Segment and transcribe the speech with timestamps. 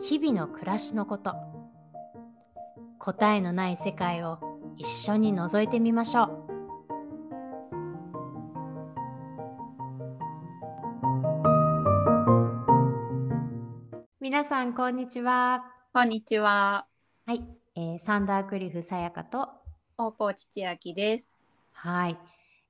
[0.00, 1.34] 日々の暮らしのこと。
[2.98, 4.38] 答えのない世界を
[4.76, 6.48] 一緒に覗いてみましょう。
[14.20, 15.64] 皆さんこんにちは。
[15.92, 16.86] こんにちは。
[17.26, 17.42] はい、
[17.74, 19.48] えー、サンダークリフさやかと。
[19.96, 21.32] 大河内千秋です。
[21.72, 22.18] はい。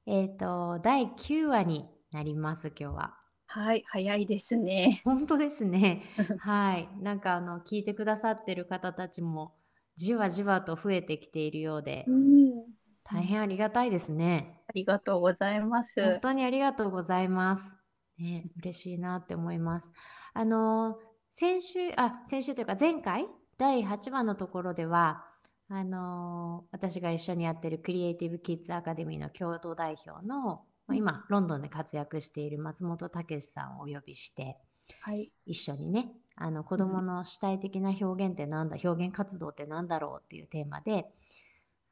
[0.06, 3.17] えっ、ー、と第9話になります今日は
[3.50, 5.00] はい、早いですね。
[5.04, 6.02] 本当ですね。
[6.38, 6.88] はい。
[7.00, 9.54] なんかあの聞いてくださってる方たちも
[9.96, 12.64] じわじわと増えてきているようで、うん、
[13.02, 14.62] 大変ありがたいですね。
[14.68, 16.20] ありがとうございま本す。
[16.20, 17.74] 当にありがとうございます。
[18.18, 19.92] ね、嬉しいなって思います。
[20.34, 20.98] あの
[21.30, 25.24] 先週あ先週というか前回第8話のところでは
[25.68, 30.60] あの私が一緒にやってるクリエイティブキッズアカデミーの共同代表のまあ
[30.94, 34.56] 今ロンドンで活躍している松本武さんをお呼びして
[35.00, 41.06] はい、一緒にねあの子どもの主体的な表現ってなんだ、表現活動ってなんだろうっていうテーマで、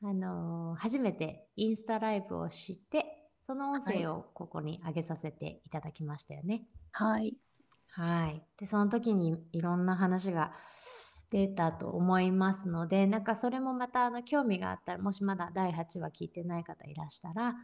[0.02, 3.06] あのー初めてインスタライブをして
[3.40, 6.62] その音声をここに上げさせていただきましたよね。
[6.92, 7.36] はい、
[7.90, 8.42] はい。
[8.58, 10.52] で、その時にいろんな話が
[11.30, 17.56] 出たと思いますので、なんかそれもまたあの興味があったら、もしまだ第8話聞いてない方いらしたら、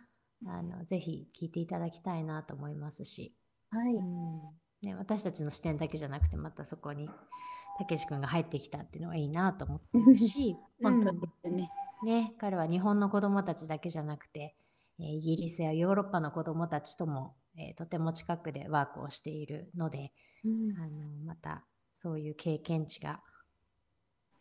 [0.47, 3.35] あのぜひ聞いていただきたいなと思いますし、
[3.71, 4.41] はい、うん。
[4.83, 7.09] ね、私たちの視点だけじゃなくて、またそこに
[7.79, 11.21] たけし君が入ってきたっていうのはいいなと思ってるし、 本当うん。
[11.21, 11.71] ですね。
[12.05, 14.57] ね、彼は日本の子どもたちだけじゃなくて、
[14.99, 20.13] えーイギリスやヨーロッパの子どもたちとも、えーとても近くでワークをしているので、
[20.45, 20.77] うん。
[20.77, 23.23] あのまたそういう経験値が、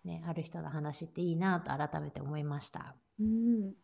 [0.04, 2.96] ね、ある人の話っていいなと改めて思いました。
[3.20, 3.76] うん、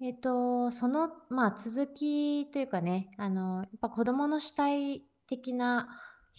[0.00, 5.88] えっと、その、まあ、続きというかね、あの、やっぱ子供の主体的な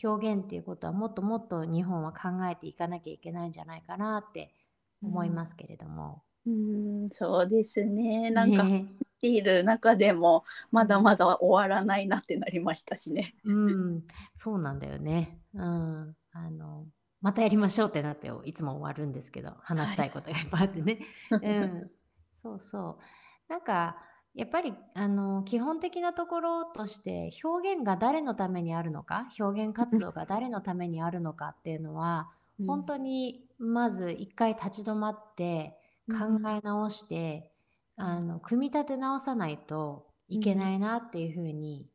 [0.04, 4.54] 表現っていうことはもっともっと日本は考えていかなきゃいけないんじゃないかなって
[5.02, 6.24] 思いますけれども。
[6.46, 8.30] うん、そうですね。
[8.30, 8.86] なんかね
[9.22, 13.36] いる中でもまだまだ終わらないなってなりましたしね。
[13.44, 15.40] うん、そうなんだよね。
[15.54, 16.16] うん。
[16.32, 16.86] あの、
[17.22, 21.00] またやりましょうってなっていつも終わるんですけど、話したいことがいっぱいあってね。
[21.32, 21.92] うん。
[22.30, 23.25] そうそう。
[23.48, 23.98] なんか、
[24.34, 32.30] やっぱりあの基本的なところとして表現が誰のためにあるのか表現活動が誰のためにあるのかっていうのは、
[32.60, 35.76] うん本当にまず一回立ち止まって
[36.10, 37.52] 考え直して、
[37.98, 41.90] あの組み立て直さないといけないなっていうふうに、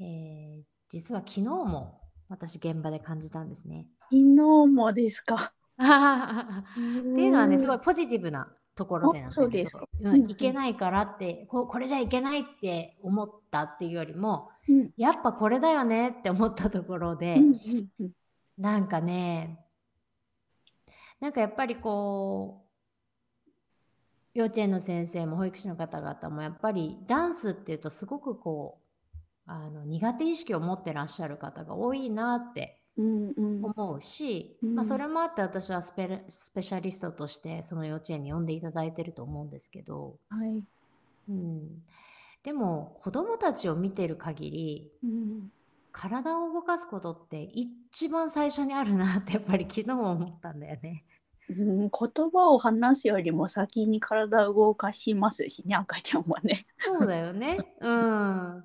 [0.00, 3.86] えー実は昨日も私現場で感じたんですね。
[4.10, 5.52] 昨日もですか？
[5.80, 6.80] って
[7.22, 9.86] いうのはねすごいポジティブなところでなんうですか。
[10.00, 18.12] うんうんいけないからってここれじゃいけないって思ったっていうよりもうん、やっぱこれだよねって思ったところで、うん。
[18.58, 19.58] なんかね
[21.20, 22.68] なんかやっぱりこう
[24.34, 28.80] 幼稚園の先生も保育士の方々もやっぱりダンスっていうとすごくこ
[29.16, 34.74] うあの苦手意識を持ってらっしゃる方が多いなってうん、うん、思うし、うん。
[34.74, 40.62] まあ、それもあって私はスペルスペシャリストとしてその幼稚園に呼んでいただいてると思うんですけど、はい、
[41.28, 41.82] うん、
[42.42, 45.50] でも子どもたちを見てる限りうん、
[45.92, 51.04] 体を動かすことって一番最初にあるなってやっぱり昨日思ったんだよね。
[51.48, 51.90] うん、言
[52.30, 56.66] 葉を話すよりも先に体を動かしますしね、赤ちゃんはね。
[56.78, 57.58] そうだよね。
[57.80, 58.64] うん。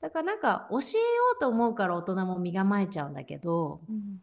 [0.00, 0.82] だからなんか教えよ
[1.36, 4.18] うと思うから大人も身構えちゃうんだけど、うん、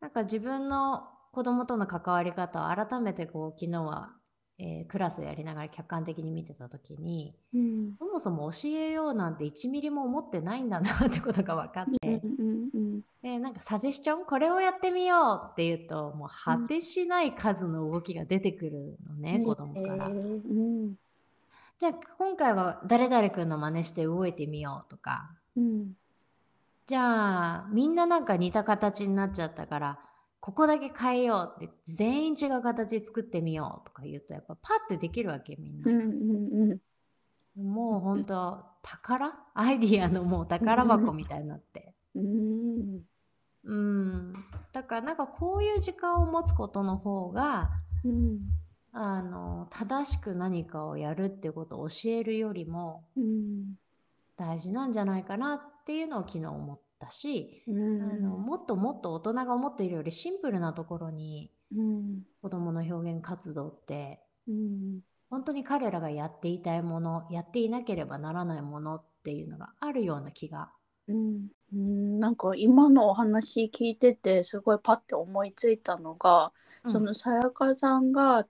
[0.00, 4.12] なんか自分の子供との関わり方を改めてこう昨日は、
[4.58, 12.83] えークラスをやりながら客観的に見てた時にうん、そもそも教えようなんて1ミリも思ってないんだなってことが分かって、うん、うん、
[13.24, 20.08] でなんかサジェスチョンこれをやってみようって言うともう果てしない数の動きが出てくるのね、子供から。
[20.08, 20.94] えーうん、
[21.78, 25.92] じゃあ今回は誰々君の真似して動いてみようとかうん、
[26.86, 29.98] じゃあみんななんか似た形になっちゃったから
[30.40, 35.90] ここだけ変えようって全員違う形作ってみようとか言うとやっぱパッてできるわけみんな。
[35.90, 36.70] うん、うん、
[37.56, 37.66] うん。
[37.74, 39.32] もう本当宝？
[39.54, 41.94] アイディアのもう宝箱みたいになって。
[42.14, 43.00] うん
[43.64, 44.32] うん。
[44.72, 47.70] だからなんかこういう時間を持つことの方が、
[48.04, 48.40] うん。
[48.92, 53.74] あの、正しく何かをやるってことを教えるよりもうん
[54.36, 58.02] 大事なんじゃないかなっていうのを昨日思ったし、うん。
[58.02, 62.22] あのもっともっと大人が思っているよりシンプルなところにうん。
[62.42, 65.00] 子どもの表現活動ってうん。
[65.30, 70.70] 本当に彼らがやっていたいものやっていなければならないものっていうのがあるような気が
[71.08, 71.48] うん。
[71.72, 72.20] うん。
[72.20, 76.52] なんか今のお話聞いててすごいパッて思いついたのが、
[76.86, 78.46] そのさやかさんが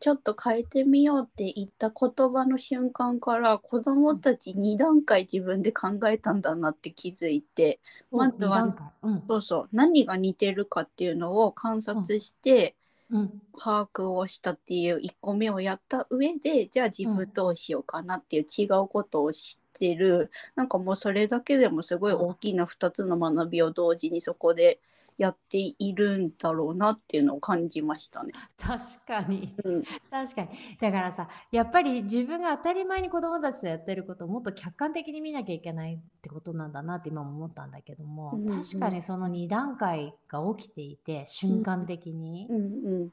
[0.00, 7.80] ちょっと変えてみようって言った言葉の瞬間から子どもたち2段階自分で考えたんだなって気づいて
[8.12, 9.22] うんまずはうん。
[9.28, 9.68] そうそう。
[9.72, 12.74] 何が似てるかっていうのを観察して
[13.10, 13.40] うん。
[13.58, 20.30] 把握をしたっていう1個目をやった上でじゃあ自分どうしようかなっていう違うことを知ってる。
[20.54, 24.80] なんかもうそれだけでもすごい大きな2つの学びを同時にそこで
[25.18, 28.32] やっているんだろうなっていうのを感じましたね。
[28.58, 29.54] 確かに。
[29.64, 29.82] うん。
[30.10, 30.48] 確かに。
[30.80, 38.62] だからさやっぱり自分が当たり前に子どもたちとやってることをもっと客観的に見なきゃいけないってことなんだなって今も思ったんだけども、うんうん。
[38.62, 43.10] 確かにその2段階が起きていて瞬間的に、うん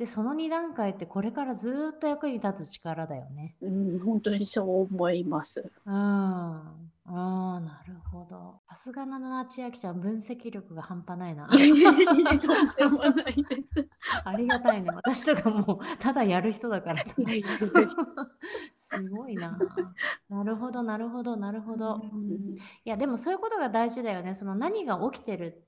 [0.00, 3.54] でその2段階ってこれからずーっと役に立つ力だよね。
[3.60, 5.70] うん、うん、本当にそう思います。
[5.84, 5.92] うん。
[5.92, 6.70] あ
[7.04, 8.60] あ、なるほど。
[8.70, 11.50] さすがなな千秋ちゃん、分析力が半端ないな。
[14.24, 14.90] ありがたいね。
[14.90, 17.14] 私とかもう、ただやる人だからさ。
[18.74, 19.58] すごいな。
[20.30, 22.00] なるほど、なるほど、なるほど。
[22.86, 24.34] いや、でもそういうことが大事だよね。
[24.34, 25.62] その何が起きてる、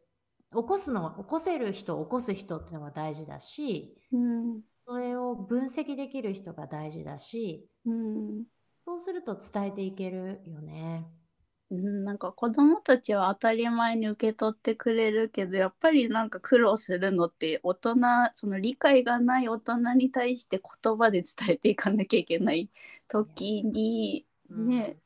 [0.55, 4.63] 起こすのは、起こせる人、起こす人っていうのが大事だし、うん。
[4.87, 8.45] それを分析できる人が大事だし、うん。
[8.85, 11.07] そうすると伝えていけるよね。
[11.71, 17.95] うん、なんか子供たちは当たり前に受け取ってくれるけどやっぱりなんか苦労するのって大人
[18.35, 22.71] その理解がない大人に対して言葉で伝えていかなきゃいけない
[23.09, 24.67] 時にうん。
[24.67, 24.99] ね、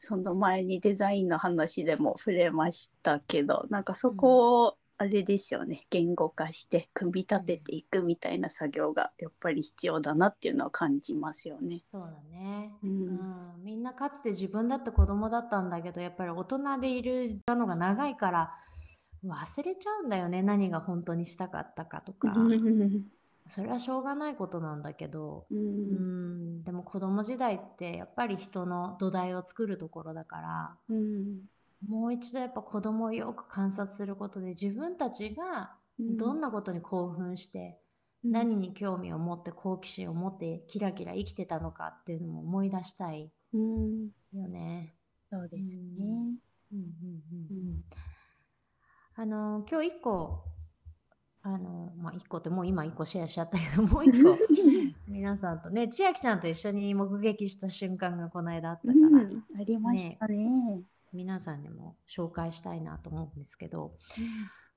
[0.00, 11.84] その前にデザインの話でも触れましたけどなんかそこをあれですよね言語化して組み立てていくみたいな作業がやっぱり必要だなっていうのは感じますよね。
[11.92, 12.72] そうだね。
[12.82, 13.18] ううん。
[13.58, 18.54] ん、みんなかつて自分だって子供だったんだけどやっぱり大人でいるのが長いから
[19.24, 22.54] 忘れちゃうんだよね何が本当にしたかったかとか
[23.50, 31.40] それはしょうがないことなんだけどううんんでも子供時代ってやっぱり人の土台を作るところだからうん。
[31.88, 37.78] もう一度やっぱ子供をよく観察することで自分たちがどんなことに興奮して
[38.22, 44.10] 何に興味を持って好奇心を持ってキラキラ生きてたのかっていうのも思い出したいうん。
[44.34, 44.94] よね。
[45.30, 45.82] そうですね。
[45.98, 46.36] うん
[46.72, 46.88] うん
[47.50, 47.84] うんうん。
[49.16, 50.44] あの今日一個
[51.42, 54.36] あのまあ一個ってもう今一個シェアしちゃったけどもう一個
[55.08, 60.82] 皆さんとね千秋ちゃんと一緒に目撃した瞬間がこの間あったから、うん、ありましたね。
[61.12, 63.92] 皆さんにも紹介したいなと思うんですけど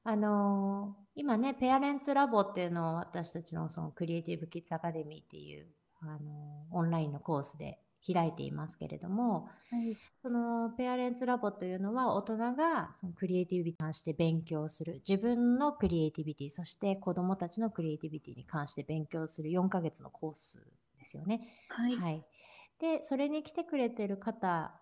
[0.03, 5.67] あの今ねペアレンツラボっていうのを私たちのそのクリエイティブキッズアカデミーっていう
[6.01, 7.79] あのオンラインのコースで
[8.11, 9.95] 開いていますけれどもはい。
[10.21, 15.01] そのペアレンツラボというのは大人がそのクリエイティビティに関して勉強する。
[15.07, 20.63] 自分のクリエイティビティそして子どもたちのクリエイティビティに関して勉強する4ヶ月のコース
[20.97, 21.47] ですよね。
[21.69, 21.95] はい。
[21.97, 22.25] はい、
[22.79, 24.73] でそれに来てくれてる方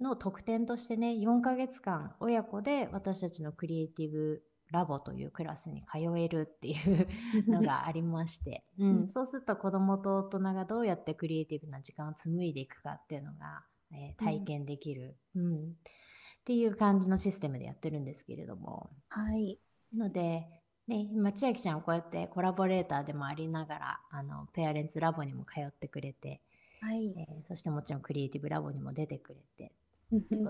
[0.00, 4.42] の特典としてね4ヶ月間親子で私たちのクリエイティブ
[4.72, 7.08] ラボというクラスに通えるっていう
[7.48, 9.04] のがありまして、ううん。
[9.04, 15.72] ん、そうすると子どもと大人がどうやってクリエイティブな時間を紡いでいくかっていうのが、えー体験できる、うん。
[15.72, 18.90] っていう感じのシステムでやってるんですけれども。
[19.08, 19.58] はい。
[19.96, 20.46] ので、
[20.86, 26.40] ね、今千秋ちゃんはこうやってコラボレーターでもありながらあのペアレンツラボにも通ってくれて、
[26.80, 27.16] はい。
[27.16, 29.72] えーそしてもちろんクリエイティブラボにも出てくれて。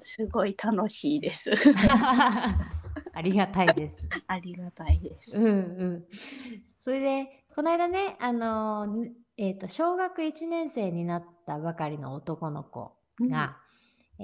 [0.01, 1.51] すごい楽しいです。
[3.17, 4.07] ありがたいです。
[4.29, 5.43] ありがたいです。
[5.43, 5.51] うんう
[5.87, 6.07] ん。
[6.79, 13.57] それで、この間ね、あのー、えっ、と、小学1年生になったばかりの男の子が、
[14.19, 14.23] え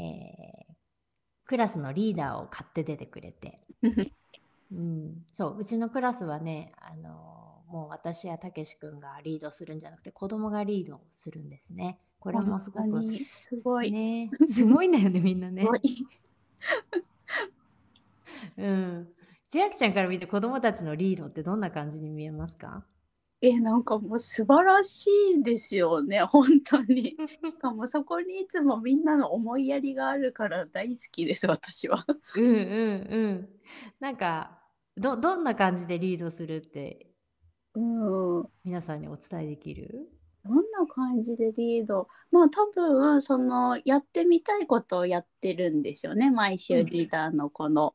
[0.69, 0.73] ー
[1.45, 3.61] クラスのリーダーを買って出てくれて、
[4.73, 11.99] うん、そう、うちのクラスはね、あのーもう私やたけし君がリードするんじゃなくて、子供がリードするんですね。
[12.21, 13.91] これもすごく、すごい。
[13.91, 15.67] ね、すごいんだよね、みんなね
[18.57, 19.09] うん。
[19.49, 22.85] 千秋ちゃんから見て子供たちのリードってどんな感じに見えますか？
[23.45, 26.21] えなんかもう素晴らしいですよね。
[26.31, 27.17] 本当に。
[27.45, 32.07] しかもそこにいつもみんなの思いやりがあるから大好きです私は。
[32.37, 32.53] うんうん
[33.11, 33.49] うん。
[33.99, 34.61] なんか
[34.97, 37.11] どどんな感じでリードするって
[37.75, 38.49] うん。
[38.65, 40.09] 皆さんにお伝えできる？
[40.45, 42.07] どんな感じでリード？
[42.31, 47.95] まあ多分そのやってみたいことをやってるんですよね毎週リーダーのこの。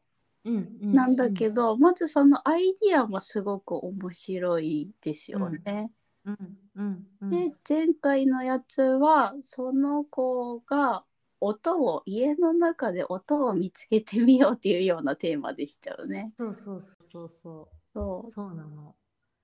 [0.81, 5.91] なんだけど、まずそのアイディアもすごく面白いですよね。
[6.25, 6.37] うん
[6.75, 11.03] うんうんで前回のやつはその子が
[11.39, 16.33] 音を家の中で音を見つけてみようっていうようなテーマでしたよね。
[16.37, 18.95] そうそうそうそそうそうなの。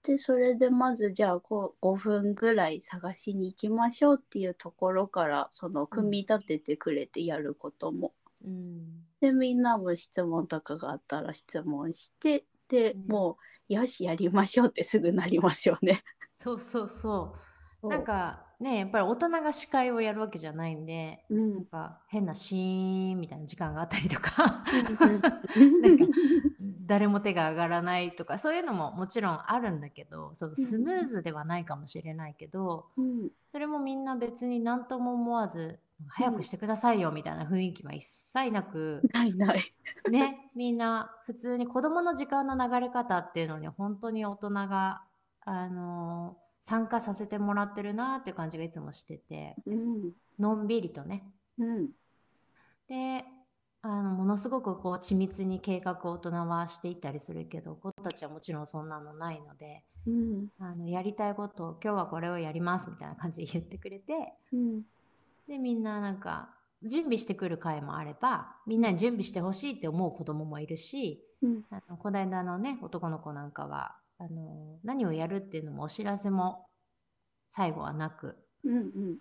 [0.03, 8.13] でそれでまずじゃあこう5分ぐらい探しに行きましょうっていうところからその組み立ててくれてやることも。
[8.43, 9.05] うん。
[9.21, 13.07] でみんなも質問とかがあったら質問してでうん。
[13.07, 13.38] も
[13.69, 16.03] うよしやりましょうってすぐなりますよね。
[16.39, 17.39] そうそうそう。
[17.81, 17.89] そう。
[17.89, 24.63] なんかねやっぱり大人が司会をやるわけじゃないんでうなんんか変なシーンみたいな時間があったりとか。
[25.55, 26.05] うん なんか
[26.85, 33.29] 誰も手が上がらないとかそういうのももちろんあるんだけどそのスムーズではないかもしれないけどうん。
[33.51, 39.59] それもみんな別に何とも思わず早くしてくださいよみたいな雰囲気は一切なく、ないない。
[40.09, 45.03] ねみんな普通に子どもの時間の流れ方っていうのに本当に大人が、
[45.41, 50.12] あのー参加させてもらってるなっていう感じがいつもしててうん。
[50.39, 51.25] のんびりとね。
[51.57, 51.89] うん。
[52.88, 53.25] で
[53.81, 60.47] あのものすごくこう緻密に計画を大人はしていったりするけど子たちはもちろんそんなのないのでうん。
[60.57, 64.13] あのやりたいことを今日はこれをやりますみたいな感じで言ってくれて
[64.53, 64.83] うん
[65.47, 66.50] でみんななんか
[66.83, 71.63] 準備してくる回もあればみんなに準備してほしいって思う子供もいるしうん。
[71.69, 76.65] あのこの間のね男の子なんかはあの何をやるっていうのもお知らせも
[77.50, 79.17] 最後はなくうんうん。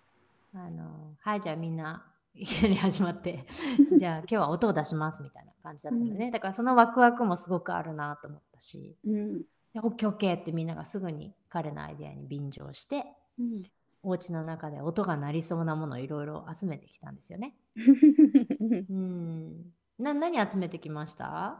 [0.55, 3.45] あのはいじゃあみんないきなり始まって
[3.97, 9.41] じゃあ今日は音を出しますみたいな感じだったんでね、だからそのワクワクもすごくあるなと思ったしうん。
[9.73, 13.05] でオッケーオッケーってみんながすぐに彼のアイデアに便乗して
[13.39, 13.63] うん
[14.03, 17.55] お家の中で音が鳴りそうなものをいろいろ集めてきたんですよね。
[18.89, 19.73] うん。
[19.97, 21.57] な何集めてきました？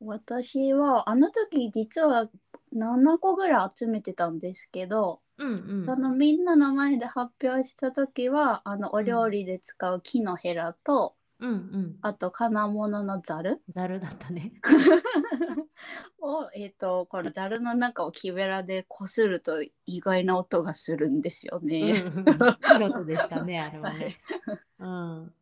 [0.00, 2.28] 私はあの時実は
[2.72, 5.86] 7個ぐらい集めてたんですけど、うんうん。
[5.86, 11.98] そのみんなの前で発表した時はあのお料理で使う木のヘラと、うんうん。
[12.02, 14.52] あと金物のざるざるだったね。
[16.20, 23.06] を、えー、とこのざるの中を木べらでこすると意外な音がするんですようんうん。
[23.06, 24.16] でしたね あれはね。
[24.78, 25.34] うん。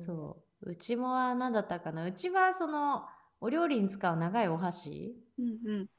[0.00, 0.70] そう。
[0.70, 0.76] う。
[0.76, 2.04] ちもは何だったかな。
[2.04, 3.04] うちはその
[3.40, 5.16] お料理に使う長いお箸。
[5.38, 5.90] うんうん。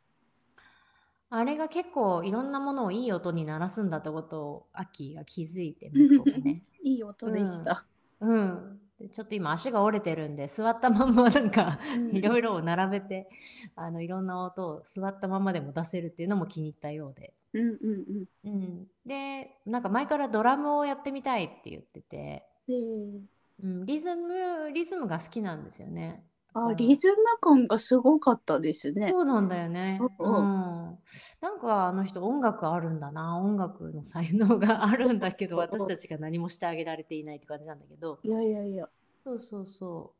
[1.35, 6.63] あれが結構いろんなものをいい音に鳴らすんだってことをアッキーが気づいて息子がね。
[6.83, 7.87] いい音でした。
[8.19, 12.15] うん、でちょっと今足が折れてるんで座ったまんまなんかうん。
[12.15, 13.29] いろいろを並べて
[13.75, 26.23] あのいろんな音を座ったままでも出せるっていうのも気に入ったようで、うんうんうん、でなんか前からドラムをやってみたいって言ってて、うん、リズムリズムが好きなんですよね。
[26.53, 29.09] あリズム感がすごかったですね。
[29.09, 29.99] そうなんだよね。
[30.01, 30.33] ううん。
[30.33, 30.99] ん、
[31.41, 33.37] なんかあの人音楽あるんだな。
[33.37, 38.19] 音楽の才能があるんだけどうん私たちが何もしてあげられていないって感じなんだけど。
[38.23, 38.87] いやいやいや。
[39.23, 40.13] そうそうそ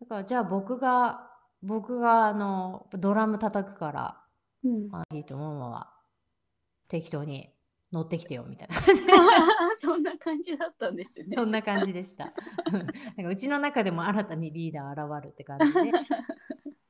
[0.00, 0.04] う。
[0.04, 1.30] だからじゃあ僕が
[1.62, 4.16] 僕があのドラム叩くから
[4.62, 5.90] うん、アンディとママは
[6.88, 7.50] 適当に
[7.92, 8.76] 乗ってきてよみたいな
[9.78, 11.36] そんな感じだったんですね。
[11.36, 12.32] そんな感じでした。
[12.70, 15.92] なんかうちの中でも新たにリーダー現るって感じで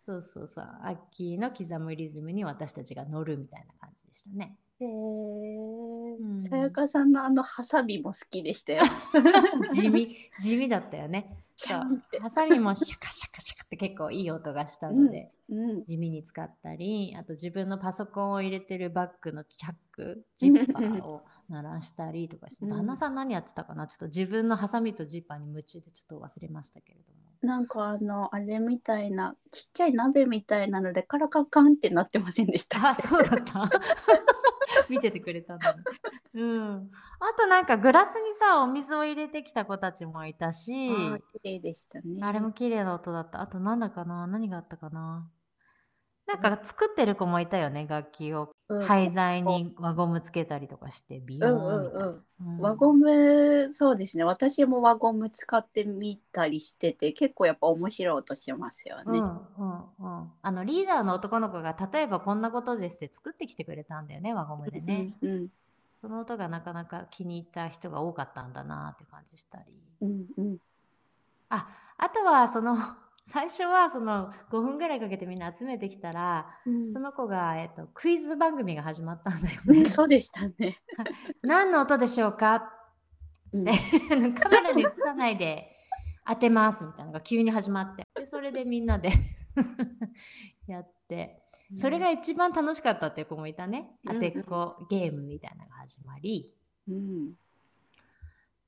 [0.04, 4.56] そうそうそうアッキーの刻むリズムに私たちが乗るみたいな感じでしたね。
[4.80, 6.48] へうんえ。
[6.48, 8.82] さやかさんのあのハサミも好きでしたよ。
[9.72, 11.44] 地味地味だったよね。
[11.66, 15.84] シャンってハサミもシャカシャカシャカって結構いい音がしたので、うん。
[15.84, 23.86] 地味に使ったりあと自分のパソコンを入れてるバッグのチャックジッパーを鳴らしたりとかして、うん旦那さん何やってたかな？
[23.86, 27.20] ちょっと自分のハサミとジッパーに夢中でちょっと忘れましたけれども。
[27.42, 32.90] なんかあのあれみたいなちっちゃい鍋みたいなのでカラカンカンってなってませんでした。
[32.90, 33.70] あそうだった
[34.90, 35.82] 見ててくれたんだね。
[36.34, 40.88] うん、あとなんかグラスにさお水を入れてきた子たちもいたし
[41.32, 42.20] 綺麗でしたね。
[42.22, 43.40] あれも綺麗な音だった。
[43.40, 44.26] あとなんだかな？
[44.26, 45.28] 何があったかな？
[46.26, 48.50] なんか作ってる子もいたよね、楽器を。
[48.68, 52.06] うん廃材に輪ゴムつけたりとかして、ビヨうんーンみたいな。
[52.06, 52.24] うんうん。
[52.40, 54.22] うん輪ゴム、そうですね。
[54.22, 59.18] 私も輪ゴム使ってみたりしてて、結構やっぱ面白い音しますよね。
[59.18, 59.69] うんう
[60.42, 65.48] あのリーダーの男の子が例えばこんなことですって作ってきてくれたんだよね輪ゴムでね、うんうん
[66.00, 69.64] その音がなかなか気に入った人が多かったんだなって感じしたり。
[70.00, 70.56] うんうん。
[71.50, 72.76] ああとはその
[73.28, 76.90] 最初はその5分ぐらいかけてみんな集めてきたら、うん。
[76.90, 79.78] その子が、えっと、クイズ番組が始まったんだよね。
[79.80, 79.86] うん。
[79.86, 80.78] そうでしたね。
[81.42, 82.72] 何の音でしょうか？
[83.52, 83.64] うん。
[84.34, 85.70] カメラに映さないで
[86.26, 88.06] 当てますみたいなのが急に始まって。
[88.14, 89.10] でそれでみんなで
[90.66, 91.42] やって。
[91.76, 93.96] それが一番楽しかったっていう子もいたね。
[94.04, 96.52] うん当てっこゲームみたいなのが始まり。
[96.88, 97.34] うん。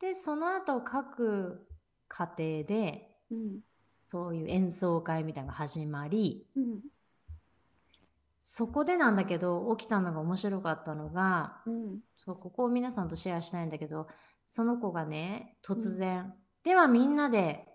[0.01, 1.67] でその後各
[2.09, 3.61] 家庭でうん。
[4.07, 6.47] そういう演奏会みたいなのが始まり。
[6.57, 6.81] うん。
[8.43, 12.01] そこでなんだけど起きたのが面白かったのがうん。
[12.17, 14.07] そうここを皆さんとシェアしたいんだけど
[14.47, 17.67] その子がね突然、ではみんなで、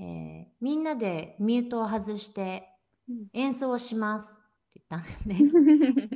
[0.00, 2.68] えーみんなでミュートを外して
[3.08, 3.26] うん。
[3.32, 6.10] 演奏をしますって言ったんだよね。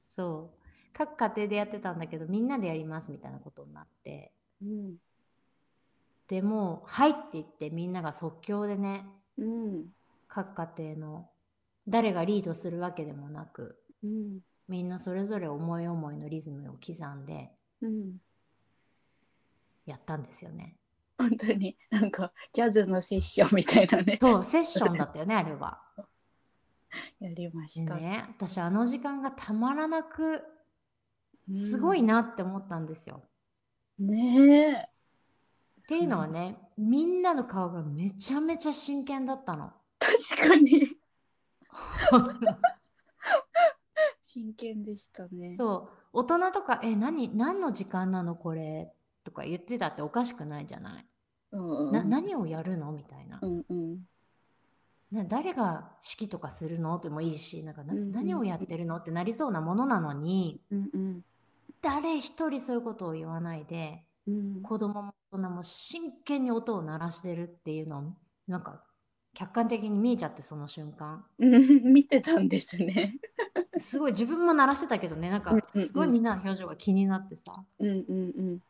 [0.00, 0.58] そう。
[0.92, 4.32] 各家庭でやってたんだけどみんなでやりますみたいなことになって。
[4.62, 4.96] うん
[6.26, 9.92] でもう「はい」って言ってみんなが即興でねうん
[10.26, 11.30] 各家庭の
[11.86, 17.50] 誰がリードするわけでもなくうんみんなそれぞれ思い思いのリズムを刻んで
[17.82, 18.16] うん。
[19.84, 20.78] やったんですよね。
[21.18, 25.80] 本当になんかジャズのセッションみたいなねそうセッションだったよねあれは。
[27.20, 27.94] やりました。
[27.96, 30.42] でね私あの時間がたまらなく
[31.48, 33.22] うんすごいなって思ったんですよ。
[33.98, 34.88] ねえ。
[35.84, 39.70] っていうのはね、みんなの顔がめちゃめちゃ真剣だったの。
[39.98, 40.96] 確かに
[44.22, 45.56] 真剣でしたね。
[45.58, 48.92] そう大人とか「え何何の時間なのこれ」
[49.24, 51.06] とか言ってたっておかしくないじゃない。
[51.52, 51.92] うんうん。
[51.92, 54.00] な何をやるのみたいな、うんうん。
[55.10, 58.12] な誰が指揮とかするのでもいいしなんかなうんうん。
[58.12, 61.24] 何をやってるのってなりそうなものなのにうんうん。
[61.80, 64.62] 誰一人そういうことを言わないでうん。
[64.62, 68.02] 子供も大人も真剣に音を鳴らしてるっていうのを
[68.46, 68.82] なんか
[69.34, 71.24] 客観的に見えちゃってその瞬間。
[71.38, 71.82] うん。
[71.92, 73.14] 見てたんですね。
[73.76, 75.86] すごい自分も鳴らしてたけどねなんかうんうんうん。
[75.86, 77.64] すごいみんなの表情が気になってさ。
[77.78, 78.60] うんうん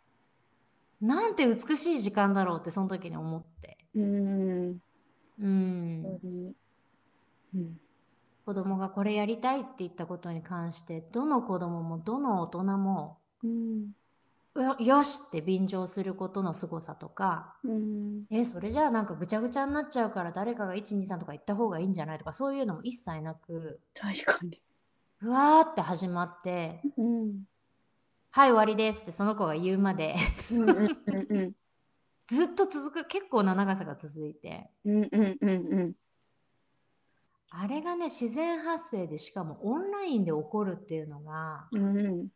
[1.07, 4.79] なんて美しい時間だろうってその時に思ってうん。
[5.39, 6.05] うん。
[7.55, 7.77] うん
[8.47, 13.93] 子供がこれやりたいって言ったことに関してどの子供もどの大人もうん
[14.57, 24.63] よよしって便乗することの凄さとかうんえそれじゃあなんかぐちゃぐちゃになっちゃうから誰かが123とか言った方がいいんじゃないとかそういうのも一切なく確かに。
[25.19, 27.45] ふわーって始まってうん
[28.35, 30.17] 「はい終わりです」ってその子が言うまで。
[30.51, 31.55] うんうんうん
[32.27, 34.71] ずっと続く結構な長さが続いて。
[34.85, 35.97] うんうんうんうん。
[37.51, 42.29] あれがね自然発生でしかもオンラインで起こるっていうのがうん。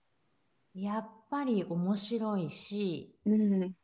[0.74, 3.76] やっぱり面白いしうん。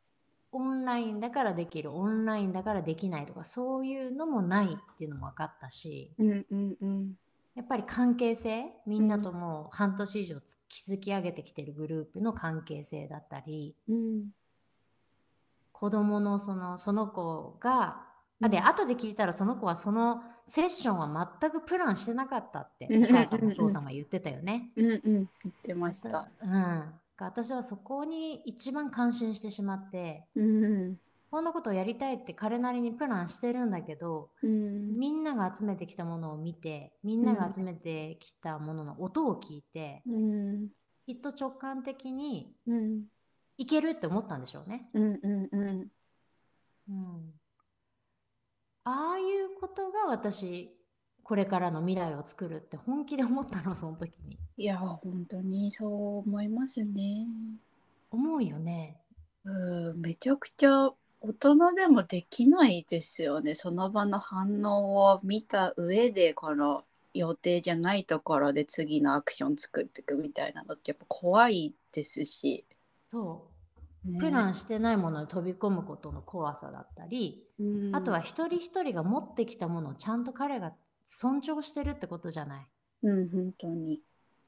[0.53, 6.13] オンラインだからできるオンラインだからできないとかそういうのもないっていうのも分かったし。
[6.17, 7.15] うんうんうん
[7.55, 14.29] やっぱり関係性みんなともう半年以上つ築き上げてきてるグループの関係性だったりうん。
[15.71, 18.01] 子供のそのその子が
[18.41, 23.03] あで後で聞いたらその子はそのセッションは全くプランしてなかったってうん。
[23.05, 24.71] お母さんもお父さんも言ってたよね。
[24.75, 26.27] うんうん言ってました。
[26.41, 30.99] うん、私はそこに一番感心してしまってうん
[31.35, 40.69] こんなことをやりたいって彼なりにプランしてるんだけどうんみんなが集めてきたものを見てみんなが集めてきたものの音を聞いて、うん
[41.05, 43.03] きっと直感的にうん
[43.57, 44.87] いけるって思ったんでしょうね。
[44.93, 45.87] うんうんうん
[46.87, 47.33] うん、
[48.85, 50.73] ああいうことが私
[51.21, 54.39] これからの未来を作るって本気で思ったのその時に。
[54.55, 57.27] いや本当にそう思いますね。
[58.09, 59.01] 思うよね。
[59.43, 60.91] うんめちゃくちゃ
[61.27, 63.55] 大人でもできないですよね。
[63.55, 66.83] その場の反応を見た上でこの
[67.15, 72.65] 予定じゃないところで次のアクション作っていくみたいなのってやっぱ怖いですし、
[73.09, 73.49] そ
[74.05, 74.11] う。
[74.11, 74.19] ね。
[74.19, 77.95] プランしてないものに飛び込むことの怖さだったり、うん。
[77.95, 80.73] あとは一人一人が持ってきたものをちゃんと彼が
[81.05, 82.67] 尊重してるってことじゃない。
[83.01, 84.01] うん本当に。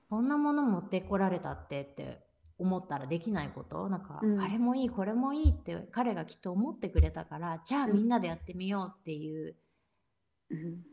[0.09, 2.26] そんなもの持ってこられたってって
[2.59, 3.89] 思ったらできないこと？
[3.89, 4.41] なんか、うん。
[4.41, 7.95] あれもいいこれもいいって彼がきっと思ってくれたからじゃあうん。
[7.95, 9.55] みんなでやってみようっていう
[10.49, 10.83] うん。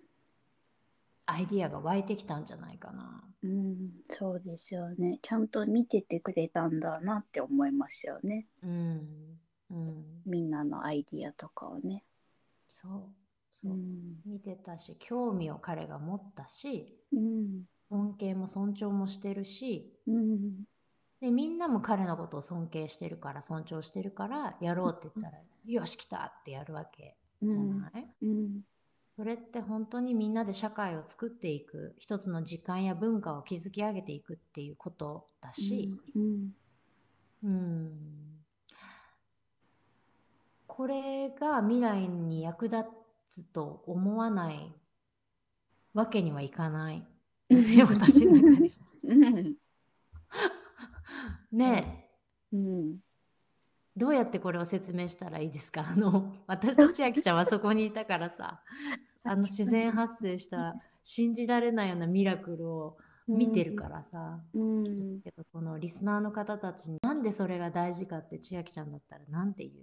[1.27, 3.25] アイディアが湧いてきたんじゃないかな。
[3.43, 5.19] うん、そうですよね。
[5.23, 8.47] ちゃんと見ててくれたんだなって思いますよね。
[8.63, 9.01] うん、
[9.71, 12.05] うん、みんなのアイディアとかをね。
[12.69, 12.91] そう
[13.53, 13.73] そう。
[13.73, 20.65] う、ん、見てたし興味を彼が持ったしうん、尊敬も尊重もしてるしうん、
[21.25, 28.61] でみんなも彼のことを尊敬してるから尊重してるからやろうって言ったら「よし来た!」ってやるわけうじゃん、ない、うん、
[29.17, 36.55] それって本当にみんなで社会を作っていく一つの時間や文化を築き上げていくっていうことだし、うん、
[37.43, 38.45] うん、
[40.67, 42.85] これが未来に役立
[43.29, 44.75] つと思わない
[45.95, 47.03] わけにはいかない。
[47.49, 48.73] ね、私の中で。
[49.05, 49.57] うん、
[51.55, 52.07] ね。
[52.53, 52.99] え、うん、
[53.97, 55.87] どうやってこれを説明したらいいですか？
[55.89, 58.61] あの私と 千秋ちゃんはそこにいたからさ。
[59.25, 69.79] あの自然発生した信じられないようなミラクルを見てるからさ、うん、けどこのリスナーの方たちになんでそれが大事かって千秋ちゃんだったらなんて言う？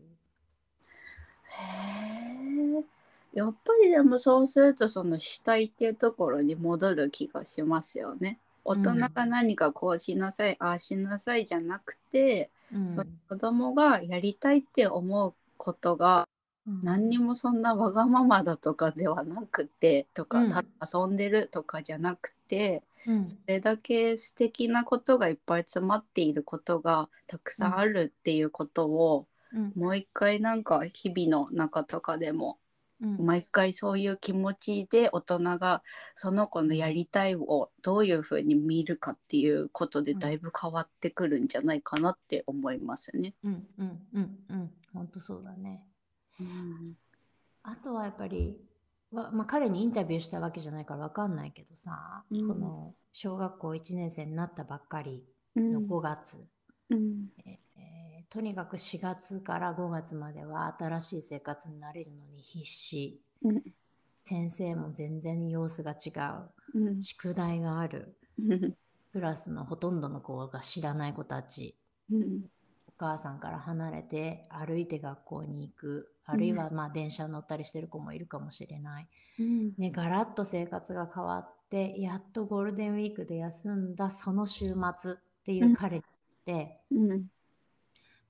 [1.48, 2.86] へえ。
[3.34, 8.40] やっぱりでもそうするとその主体っていうところに戻る気がしますよね。
[8.64, 12.90] 大人が何かこうしなさい、ああしなさいじゃなくて、うん。
[12.90, 16.28] その子供がやりたいって思うことが
[16.68, 16.84] うん。
[16.84, 20.52] 何にもそんなわがままだとかではなくてとか、うん。
[20.52, 23.28] 遊んでるとかじゃなくてうん。
[23.28, 29.74] それだけ素敵なことがいっぱい詰まっていることがたくさんあるっていうことを、うん。
[29.76, 32.60] もう一回なんか日々の中とかでも
[33.02, 33.18] うん。
[33.26, 35.84] 毎回そういう気持ちで大人が
[36.16, 40.20] その子のやりたいをどういうふうに見るかっていうことでうん。
[40.20, 43.34] だいぶ変わってくるんじゃないかなって思いますね。
[43.44, 44.72] うんうんうんうん。
[44.94, 45.84] 本当そうだね。
[46.40, 46.94] うん。
[47.64, 48.58] あとはやっぱり
[49.12, 52.48] わ、まあ、彼にインタビューしたわけじゃないからわかんないけどさ、うん。
[52.48, 55.24] その小学校1年生になったばっかり
[55.56, 55.88] のうん。
[55.88, 56.38] 5月、
[56.90, 57.30] うん。
[57.46, 57.71] えー
[58.32, 63.22] とにかく4月から5月までは新しい生活になれるのに必死。
[63.44, 63.62] うん。
[64.24, 66.12] 先生も全然様子が違
[66.74, 66.80] う。
[66.80, 67.00] ん。
[67.00, 68.16] う宿題がある。
[68.40, 68.74] うん。
[69.12, 71.76] クラスのほとんどの子が知らない子たち。
[72.10, 72.46] うん。
[72.88, 76.16] お母さんから離れて歩いて学校に行く。
[76.24, 79.08] あるいはまあ電車乗ったりしてる子もいるかもしれない、
[79.40, 79.74] うん。
[79.78, 86.02] ね、ガラッと生活が変わってやっとゴールデンウィークで休んだその週末っていう彼っ
[86.46, 87.26] て、うん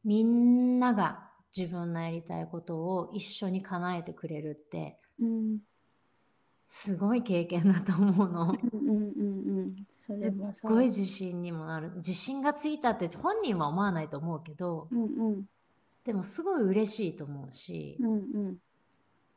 [0.03, 5.59] みんなが自分のやりたいことを一緒に叶えてくれるってうん
[6.73, 8.57] すごい経験だと思うの。
[8.71, 8.87] うん。
[8.89, 9.13] うん。
[9.17, 9.75] うん。
[9.99, 11.91] それすごい自信にもなる。
[11.97, 15.03] 自信がついたって本人は思わないと思うけどうん。
[15.03, 15.45] うん。
[16.05, 18.13] でもすごい嬉しいと思うし、うん。
[18.13, 18.15] う
[18.51, 18.57] ん。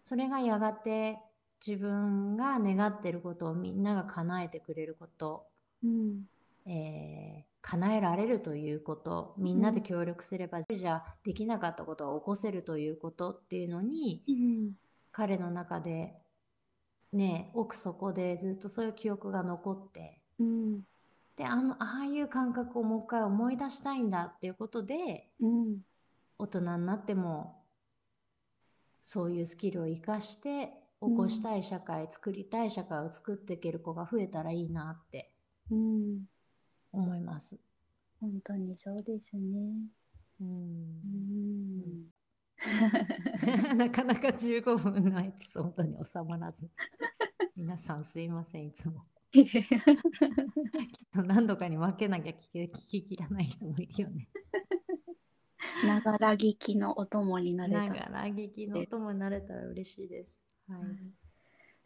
[0.05, 1.19] それがやがて
[1.67, 5.45] 自分が願ってることをみんなが叶えてくれること、
[5.83, 6.23] うん。
[6.67, 14.73] えー叶えられるということみんなで協力すれば、じゃできなかったことを起こせるということっていうのにうん。
[15.13, 16.15] 彼の中で
[17.13, 20.81] ね奥底でずっとそういう記憶が残ってうん。
[21.37, 25.79] であのああいう感覚をもう一回思い出したいんだっていうことでうん
[26.39, 27.63] 大人になっても
[29.01, 30.69] そういうスキルを生かして
[31.01, 35.33] 起こしたい社会、作りたい社会を作っていける子が増えたらいいなって
[35.71, 36.25] うん
[36.95, 37.59] 思います。
[38.21, 39.43] 本当にそうですね。
[40.41, 40.51] ううん
[41.81, 42.15] ん
[43.77, 46.69] なかなか15分のエピソードに収まらず
[47.57, 49.45] 皆さんすいませんいつもきっ
[51.13, 54.29] と何度かに分けなきゃ聞き聞ききらない人もいるよね。
[55.85, 57.83] ながら聞きのお供になれた。
[57.83, 60.41] ながら聞きのお供になれたら嬉しいです。
[60.69, 61.24] はい。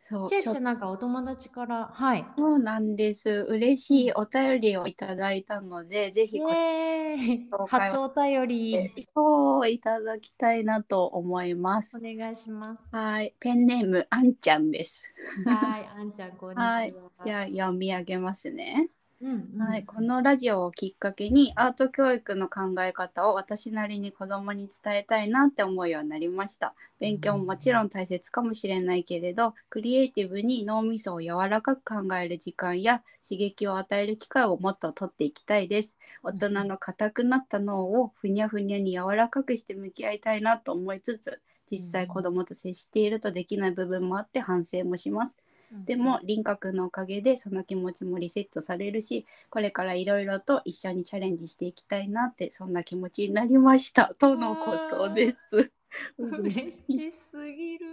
[0.02, 2.24] そう、ちゃんなんかお友達からはい。
[2.36, 3.30] そうなんです。
[3.48, 12.00] 嬉しいお便りをいただいたので、ぜひイこ初お便りそういただきたいなと思いますお。
[12.00, 12.88] 願いします。
[12.90, 15.10] はい、ペンネームあんちゃんです。
[15.44, 16.72] はい、あんちゃんこんにちは。
[16.72, 18.88] はいじゃあ読み上げますね。
[19.20, 26.74] うんうんはい、このラジオをきっかけにアート教育の考え方を私なりに子供に伝えたいなって思うようになりました。
[27.00, 35.96] 勉強ももちろん大切かもしれないけれど、クリエイティブに脳みそを柔らかく考える時間や刺激を与える機会をもっと取っていきたいです。
[36.22, 45.36] 大人の硬くなった脳をふにゃふにゃに柔らかくして向き合いたいなと思いつつ、実際子供と接しているとできない部分もあって反省もします。
[45.72, 55.70] でも輪郭のおかげでその気持ちもリセットされるしこれからいろいろと一緒にチャレンジしていきたいなってそんな気持ちになりましたとのことです。
[56.18, 57.86] 嬉しすぎる。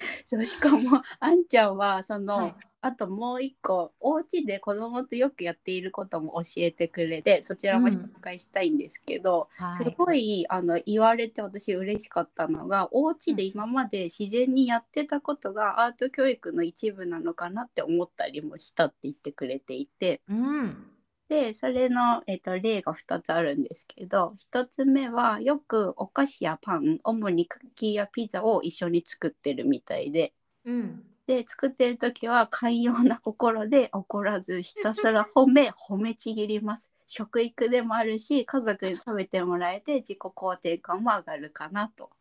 [0.44, 20.86] しかもあんちゃんはその、はいあともう一個お家で子供とよくやっていることも教えてくれてそちらも紹介したいんですけど、はいすごいあの言われて私嬉しかったのがお家で今まで自然にやってたことがアート教育の一部なのかなって思ったりもしたって言ってくれていてうん。
[21.28, 30.32] でそれの、えっと例が2つあるんですけど1つ目はよくお菓子やパン主にクッキーやピザを一緒に作ってるみたいで。
[30.64, 31.09] うん。
[31.30, 36.90] で作ってる時は寛容な心で怒らずひたすら褒め 褒めちぎります。
[37.06, 42.10] 食育でもあるし家族に食べてもらえて自己肯定感も上がるかなと。
[42.10, 42.19] 言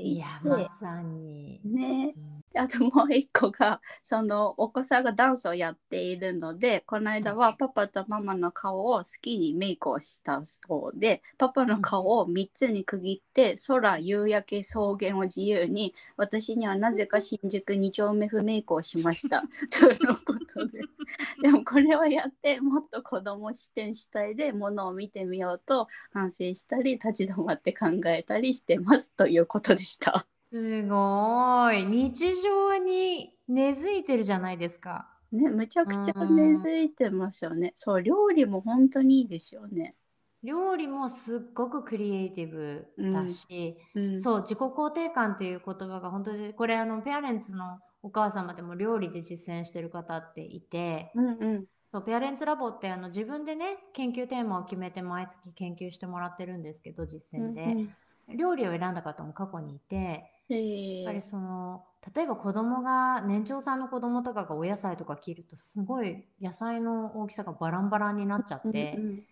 [0.00, 1.60] っていていや、まさに。
[1.64, 2.14] ね。
[2.16, 2.40] うん。
[2.56, 19.42] あともう一個がそのお子さんがダンスをやっているのでこの間はパパとママの顔を好きにメイクをしたそうでパパの顔を3つに区切って空夕焼け草原を自由に私にはなぜか新宿2丁目不メイクをしました。
[19.70, 20.80] とのことで
[21.42, 30.26] でもこれをやってもっと子供視点主体でものを見てみようと反省したり立ち止まって考えたりしてますということでした。
[30.52, 31.84] すごい。
[31.84, 35.08] 日常に根付いてるじゃないですか。
[35.30, 37.72] ね、むちゃくちゃうん根付いてますよね。
[37.76, 39.94] そう、料理も本当にいいですよね。
[40.42, 51.64] 料理もすっごくクリエイティブだし、うん、そう、自己肯定感っていう言葉が本当に、これあの、ペアレンツのお母様でも料理で実践してる方っていて、うんうん。
[51.92, 57.62] そうペアレンツラボってあの自分でね、研究テーマを決めて毎月研究してもらってるんですけど、実践で。
[57.62, 57.94] うん
[58.36, 61.02] 料理を選んだ方も過去にいて、へえ。
[61.02, 61.84] やっぱりその
[62.14, 69.22] 例えば子供が年長さんの子供とかがお野菜とか切るとすごい野菜の大きさがバランバランになっちゃって、うんうん。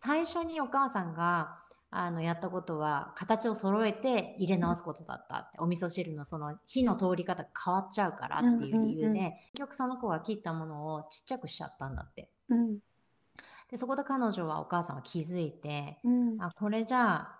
[0.00, 1.60] 最初にお母さんが
[1.90, 5.58] あのやったことは形を揃えて入れ直すことだったって。
[5.58, 12.30] お味噌汁のその火の通り方が変わっちゃうからっていう理由で、結局その子が切ったものをちっちゃくしちゃったんだって。
[12.50, 12.78] うん。
[13.70, 16.42] でそこで彼女はお母さんは気づいてうん。
[16.42, 17.37] あこれじゃあ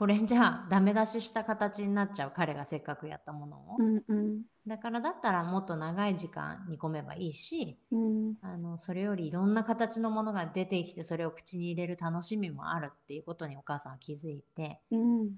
[0.00, 4.42] これじゃあダメ出しした形になっちゃう彼がせっかくやったものを、うんうん。
[4.66, 8.34] だからだったらもっと長い時間煮込めばいいしうん。
[8.40, 14.80] あのそれよりいろんな形のものが出てきてそれを口に入れる楽しみもあるっていうことにお母さんは気づいて。
[14.90, 15.32] うん。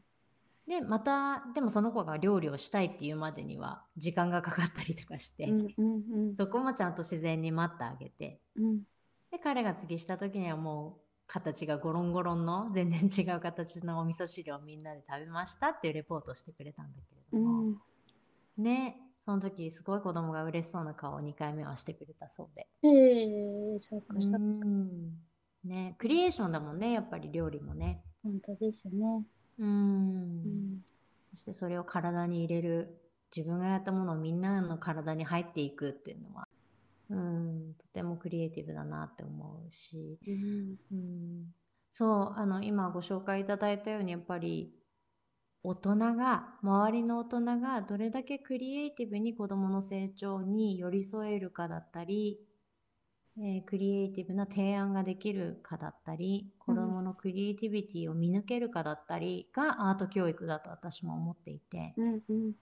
[0.68, 8.38] でまたでもその子が料理をしたいっていうまでには時間がかかったりとかして、うんうんそこもちゃんと自然に待ってあげて。
[8.55, 8.83] うん。
[9.33, 17.75] で彼が次した時にはもう形がゴロンゴロンの 全然違う形のお味噌汁をみんなで食べましたっていうレポートをしてくれたんだけれども、
[18.59, 22.66] ねその時すごい子供が嬉しそうな顔を2回目はしてくれたそうで。
[22.83, 25.16] へえそうかうそうかん
[25.62, 28.03] ね、クリエーションだもんねやっぱり料理もね。
[28.25, 29.25] 本当ですね。
[29.59, 30.85] うんうん
[31.31, 33.01] そしてそれを体に入れる
[33.35, 36.49] 自分がやったものをみんなの体に入っていくっていうのは
[37.12, 40.77] うんとてもクリエイティブだなって思うし、うん。
[40.92, 41.53] うん、
[41.90, 44.72] そうあの今ご紹介いただいたようにやっぱり
[45.62, 52.40] 大人が周りの大人がどれだけクリエイティブに子どもの成長に寄り添えるかだったり、
[53.38, 62.53] えークリエイティブな提案ができるかだったり子どものクリエイティビティを見抜けるかだったりがアート教育だと私も思っていて、うんうん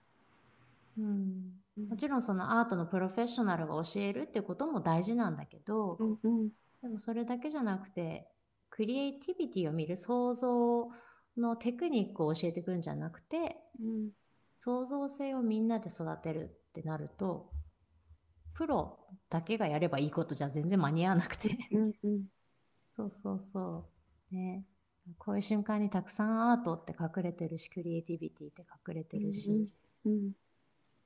[0.97, 6.49] うん、もちろんそのアートのプロフェッショナルが教えるってことも大事なんだけど、うんうん。
[6.81, 8.27] でもそれだけじゃなくて
[8.69, 10.89] クリエイティビティを見る創造
[11.37, 14.09] のテクニックを教えてくるんじゃなくてうん。
[14.59, 17.49] 創造性をみんなで育てるってなると
[18.53, 18.99] プロ
[19.29, 21.57] だけがやればいいことじゃ全然間に合わなくて。
[21.71, 22.23] うんうん。
[22.95, 23.85] そうそうそ
[24.31, 24.35] う。
[24.35, 24.65] ね。
[25.17, 29.75] こういう瞬間にたくさんアートって隠れてるしクリエイティビティって隠れてるし、
[30.05, 30.31] うんうん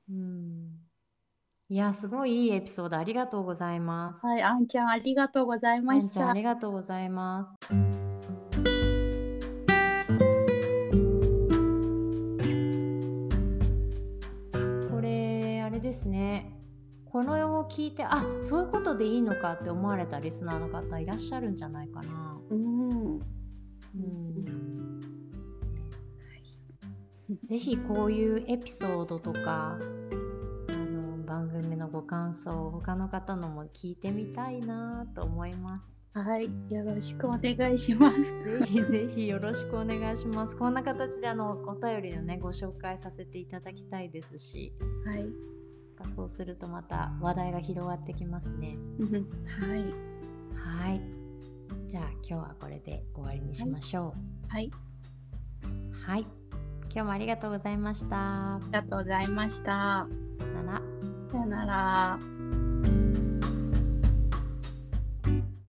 [0.08, 4.24] いやすごいいいエピソードありがとうございます。
[4.24, 6.34] はい、あんちゃんありがとうございましたあんちゃんあ。
[6.34, 7.56] りがとうございます。
[14.90, 16.52] これあれですね。
[17.04, 22.35] このを聞いてあそういうことでいいのかって思われたリスナーの方いらっしゃるんじゃないかな。
[27.46, 29.78] ぜひこういうエピソードとか
[30.68, 36.02] あの番組のご感想他の方のも聞いてみたいなと思います。
[36.12, 38.18] はい、よろしくお願いします。
[38.18, 40.56] ぜひぜひよろしくお願いします。
[40.56, 44.72] こんな形であのお便りのねご紹介させていただきたいですし、
[45.04, 45.32] はい、
[46.16, 48.76] そうするとまた話題が広がってきますね。
[48.98, 49.84] うんはい、
[50.52, 51.00] はい。
[51.86, 54.14] じゃあ今日はこれで終わりにしましょ
[54.48, 54.70] はい、う。
[55.94, 56.26] はい。
[56.96, 58.54] 今日もありがとうございました。
[58.54, 60.08] ありがとうございました。
[60.40, 60.82] さよなら。
[61.30, 62.35] さよなら。